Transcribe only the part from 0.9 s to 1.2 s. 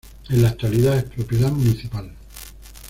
es